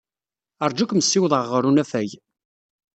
Ṛju 0.69 0.83
ad 0.83 0.89
kem-ssiwḍeɣ 0.89 1.43
ɣer 1.47 1.63
unafag. 1.69 2.11